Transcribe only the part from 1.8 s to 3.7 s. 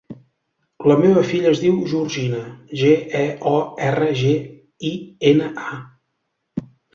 Georgina: ge, e, o,